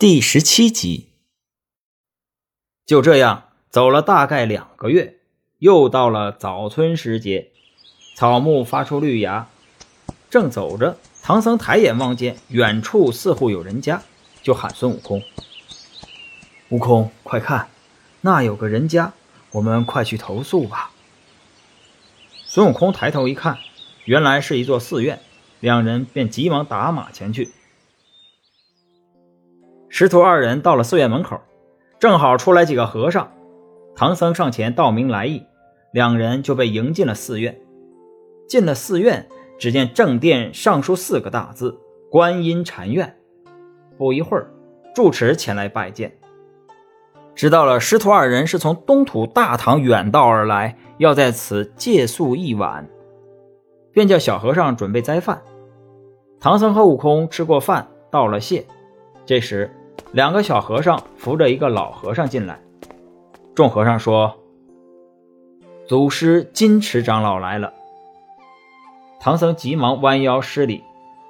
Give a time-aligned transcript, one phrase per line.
[0.00, 1.08] 第十七集，
[2.86, 5.18] 就这样走了大概两个月，
[5.58, 7.50] 又到了早春时节，
[8.14, 9.48] 草木发出绿芽。
[10.30, 14.04] 正走着，唐僧抬眼望见远处似乎有人家，
[14.40, 15.20] 就喊孙悟空
[16.70, 17.68] ：“悟空，快看，
[18.20, 19.14] 那有个人家，
[19.50, 20.92] 我们快去投宿吧。”
[22.46, 23.58] 孙悟空抬头一看，
[24.04, 25.20] 原来是一座寺院，
[25.58, 27.50] 两人便急忙打马前去。
[30.00, 31.40] 师徒二人到了寺院门口，
[31.98, 33.32] 正好出来几个和尚。
[33.96, 35.44] 唐僧上前道明来意，
[35.92, 37.60] 两人就被迎进了寺院。
[38.48, 39.26] 进了寺院，
[39.58, 41.80] 只见正殿上书四个大字
[42.12, 43.16] “观音禅院”。
[43.98, 44.48] 不一会儿，
[44.94, 46.16] 住持前来拜见，
[47.34, 52.88] 知道了师徒二人是从东土大唐远道而来，要在此借宿一晚，
[53.90, 55.42] 便叫小和尚准备斋饭。
[56.38, 58.64] 唐僧和悟空吃过饭，道了谢。
[59.26, 59.68] 这时，
[60.12, 62.58] 两个小和尚扶着一个老和尚进来。
[63.54, 64.38] 众和尚说
[65.86, 67.74] ：“祖师金池长老来了。”
[69.20, 70.82] 唐僧急忙弯腰施礼，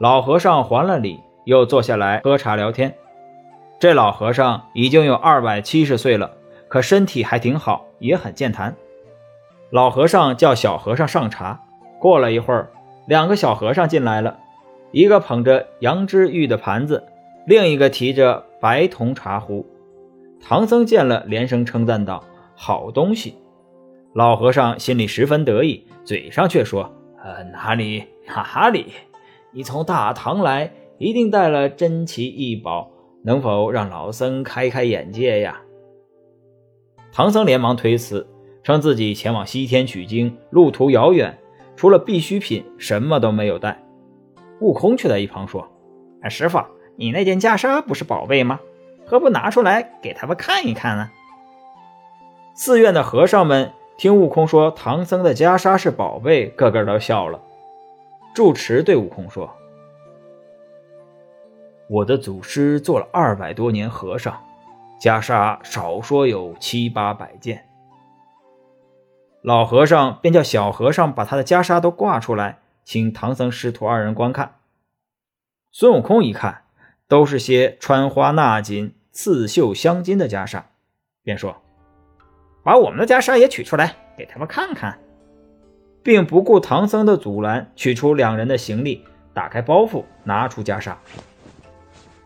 [0.00, 2.94] 老和尚还了礼，又坐下来喝茶聊天。
[3.78, 6.32] 这老和尚已经有二百七十岁了，
[6.66, 8.74] 可身体还挺好，也很健谈。
[9.70, 11.60] 老和尚叫小和尚上茶。
[12.00, 12.70] 过了一会儿，
[13.06, 14.38] 两个小和尚进来了，
[14.90, 17.04] 一个捧着羊脂玉的盘子。
[17.46, 19.66] 另一个提着白铜茶壶，
[20.40, 22.24] 唐僧见了，连声称赞道
[22.56, 23.34] ：“好东西！”
[24.16, 26.90] 老和尚心里十分得意，嘴上却说
[27.22, 28.86] ：“呃，哪里哪里？
[29.52, 32.90] 你从大唐来，一定带了珍奇异宝，
[33.22, 35.60] 能否让老僧开开眼界呀？”
[37.12, 38.26] 唐僧连忙推辞，
[38.62, 41.36] 称自己前往西天取经，路途遥远，
[41.76, 43.78] 除了必需品，什么都没有带。
[44.62, 45.70] 悟空却在一旁说
[46.24, 46.58] ：“哎，师傅。”
[46.96, 48.60] 你那件袈裟不是宝贝吗？
[49.06, 51.10] 何不拿出来给他们看一看呢？
[52.54, 57.40] 寺院的和尚们听悟空说唐僧的袈裟是宝贝，个个都笑了。
[58.34, 59.54] 住持对悟空说
[61.90, 64.42] ：“我的祖师做了二百多年和尚，
[65.00, 67.68] 袈裟少说有七八百件。”
[69.42, 74.54] 老和尚便叫小和尚把他的袈裟都挂出来，请唐僧师徒二人观看。
[75.70, 76.63] 孙悟空一看。
[77.08, 80.62] 都是些穿花纳锦、刺绣镶金的袈裟，
[81.22, 81.62] 便说
[82.64, 84.98] ：“把我们的袈裟也取出来，给他们看看。”
[86.02, 90.94] 并不顾唐僧的阻拦，取出两人的行李，打开包袱，拿出袈裟。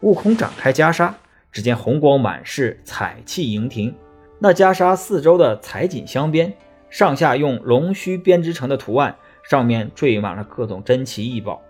[0.00, 1.12] 悟空展开袈裟，
[1.52, 3.94] 只见红光满室，彩气盈庭。
[4.40, 6.52] 那袈裟四周的彩锦镶边，
[6.88, 9.14] 上下用龙须编织成的图案，
[9.48, 11.62] 上面缀满了各种珍奇异宝。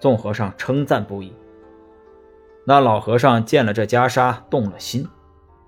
[0.00, 1.32] 众和尚称赞不已。
[2.68, 5.06] 那老和尚见了这袈裟，动了心，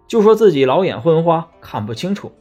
[0.09, 2.33] 就说自己老眼昏花，看不清楚，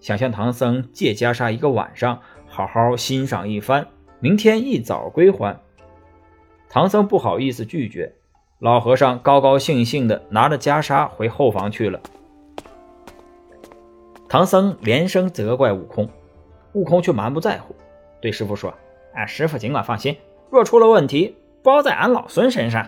[0.00, 3.86] 想向唐僧借袈裟一个晚上，好好欣赏一番，
[4.20, 5.58] 明天一早归还。
[6.68, 8.14] 唐僧不好意思拒绝，
[8.58, 11.98] 老和尚高高兴兴的拿着袈裟回后房去了。
[14.28, 16.06] 唐僧连声责怪悟空，
[16.74, 17.74] 悟空却蛮不在乎，
[18.20, 18.74] 对师傅说
[19.14, 20.14] ：“哎，师傅尽管放心，
[20.50, 22.86] 若出了问题，包在俺老孙身上。”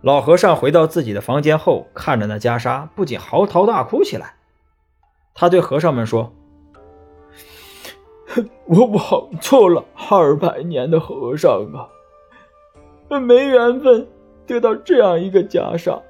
[0.00, 4.36] 老和尚回到自己的房间后，看着那袈裟，不禁嚎啕大哭起来。
[5.34, 6.32] 他对和尚们说
[8.66, 14.06] ：“我枉做了二百年的和尚啊，没缘分
[14.46, 16.00] 得到这样一个袈裟，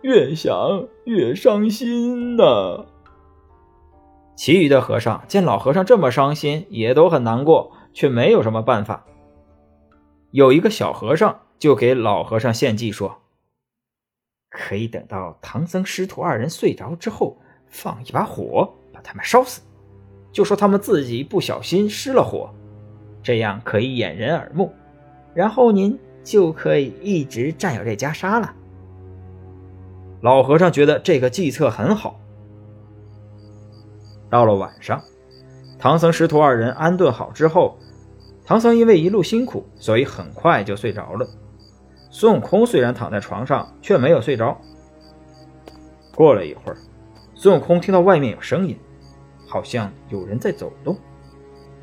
[0.00, 2.86] 越想越伤心呐。”
[4.34, 9.04] 其余的和尚见老和尚这么伤心，也都很难过，却没有什么办法。
[10.32, 11.38] 有一个小和尚。
[11.58, 13.20] 就给老和尚献计说
[14.48, 17.36] ：“可以等到唐僧师徒二人睡着之后，
[17.66, 19.60] 放一把火把他们烧死，
[20.32, 22.48] 就说他们自己不小心失了火，
[23.22, 24.72] 这样可以掩人耳目，
[25.34, 28.54] 然后您就可以一直占有这袈裟了。”
[30.22, 32.20] 老和尚觉得这个计策很好。
[34.30, 35.02] 到了晚上，
[35.78, 37.78] 唐僧师徒二人安顿好之后，
[38.44, 41.28] 唐僧因为一路辛苦，所以很快就睡着了。
[42.10, 44.56] 孙悟空虽然躺在床上，却没有睡着。
[46.14, 46.76] 过了一会儿，
[47.34, 48.76] 孙悟空听到外面有声音，
[49.46, 50.96] 好像有人在走动。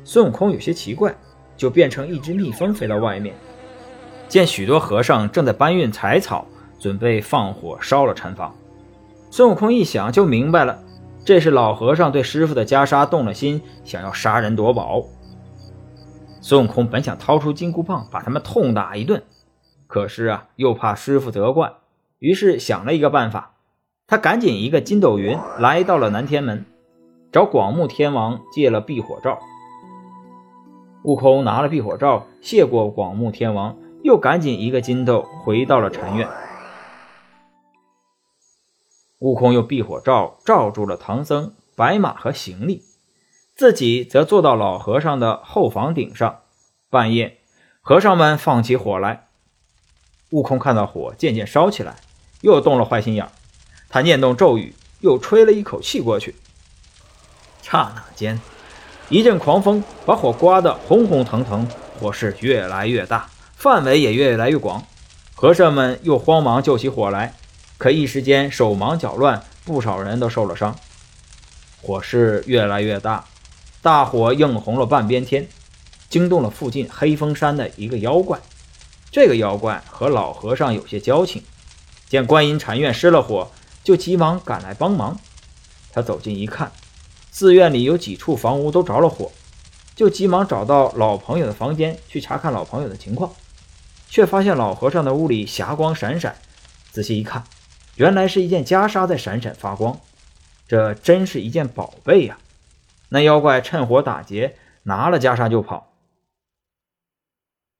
[0.04, 1.14] 孙悟空有些奇怪，
[1.56, 3.34] 就变成一只蜜蜂飞到外面，
[4.28, 6.44] 见许多和尚正在搬运柴草，
[6.78, 8.54] 准备放火烧了禅房。
[9.30, 10.78] 孙悟空一想就明白了，
[11.24, 15.02] 这是老和尚对师傅的袈裟动了心，想要杀人夺宝。
[16.40, 19.22] 孙悟空本想掏出金箍棒把他们痛打一顿。
[19.86, 21.72] 可是啊，又怕师傅责怪，
[22.18, 23.54] 于是想了一个办法，
[24.06, 26.64] 他赶紧一个筋斗云来到了南天门，
[27.32, 29.38] 找广目天王借了避火罩。
[31.04, 36.28] 悟空拿了避火罩，谢过广目天王，又赶紧一个筋斗回到了禅院。
[39.20, 42.82] 悟空用避火罩罩住了唐僧、白马和行李，
[43.54, 46.40] 自己则坐到老和尚的后房顶上。
[46.90, 47.38] 半夜，
[47.80, 49.25] 和尚们放起火来。
[50.30, 51.96] 悟空看到火渐渐烧起来，
[52.40, 53.28] 又动了坏心眼
[53.88, 56.34] 他念动咒语，又吹了一口气过去。
[57.62, 58.40] 刹那间，
[59.08, 61.68] 一阵狂风把火刮得红红腾腾，
[62.00, 64.84] 火势越来越大，范围也越来越广。
[65.34, 67.34] 和尚们又慌忙救起火来。
[67.78, 70.74] 可一时间手忙脚乱，不少人都受了伤。
[71.82, 73.26] 火势越来越大，
[73.82, 75.46] 大火映红了半边天，
[76.08, 78.40] 惊动了附近黑风山的一个妖怪。
[79.10, 81.42] 这个妖怪和老和尚有些交情，
[82.08, 83.50] 见观音禅院失了火，
[83.82, 85.18] 就急忙赶来帮忙。
[85.92, 86.70] 他走近一看，
[87.30, 89.32] 寺院里有几处房屋都着了火，
[89.94, 93.32] 就急忙找到老朋友的房间去查看老朋友的情况，
[94.10, 96.36] 却发现老和尚的屋里霞光闪闪。
[96.92, 97.44] 仔细一看，
[97.94, 99.98] 原来是一件袈裟在闪闪发光，
[100.68, 102.36] 这真是一件宝贝呀！
[103.08, 105.92] 那妖怪趁火打劫，拿了袈裟就跑。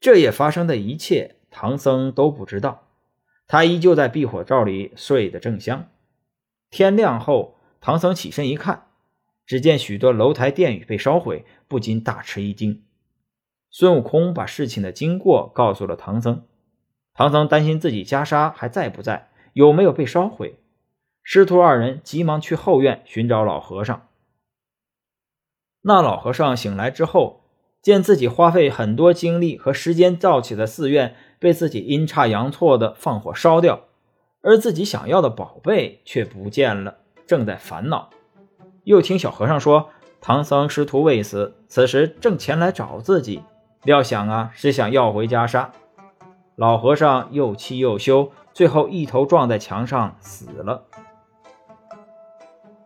[0.06, 2.86] 这夜发生的一切，唐僧都不知道，
[3.48, 5.88] 他依旧在避火罩里睡得正香。
[6.70, 8.86] 天亮后，唐僧起身一看，
[9.44, 12.84] 只见许多楼台殿宇被烧毁，不禁大吃一惊。
[13.68, 16.46] 孙悟空把事情的经过告诉了唐僧，
[17.12, 19.30] 唐僧担心自己袈裟还在不在。
[19.54, 20.60] 有没有被烧毁？
[21.24, 24.06] 师徒二人急忙去后院寻找老和尚。
[25.80, 27.45] 那老和尚醒来之后，
[27.82, 33.80] 见自己花费很多精力和时间造起的寺院被自己阴差阳错的放火烧掉，
[34.42, 38.10] 而自己想要的宝贝却不见了，正在烦恼。
[38.84, 39.90] 又听小和尚说，
[40.20, 43.42] 唐僧师徒未死，此时正前来找自己，
[43.84, 45.68] 料想啊是想要回袈裟。
[46.56, 48.30] 老和尚又气又羞。
[48.54, 50.84] 最后一头撞在墙上死了。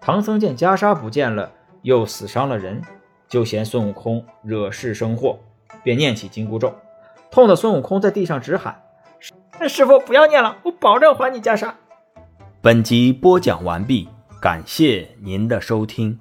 [0.00, 1.52] 唐僧见袈裟不见了，
[1.82, 2.82] 又死伤了人，
[3.30, 5.38] 就嫌孙悟空惹事生祸，
[5.84, 6.74] 便念起紧箍咒，
[7.30, 8.82] 痛得孙悟空在地上直喊
[9.68, 11.72] ：“师傅，不要念了，我保证还你袈裟。”
[12.60, 14.08] 本集播讲完毕，
[14.42, 16.18] 感谢您的收听。